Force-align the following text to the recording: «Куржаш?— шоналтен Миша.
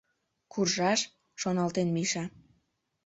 «Куржаш?— 0.51 1.01
шоналтен 1.41 1.87
Миша. 1.95 2.23